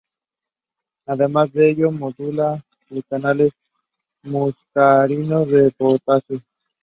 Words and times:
Además 1.05 1.53
de 1.53 1.69
ello, 1.69 1.91
modula 1.91 2.59
los 2.89 3.03
canales 3.07 3.51
muscarínicos 4.23 5.47
de 5.47 5.69
potasio. 5.77 6.41